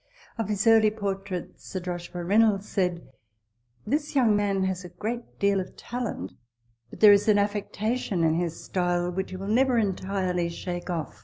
[0.39, 3.07] Of his early portraits Sir Joshua Reynolds said,"
[3.85, 6.33] This young man has a great deal of talent;
[6.89, 11.19] but there is an affectation in his style which he will never entirely shake off."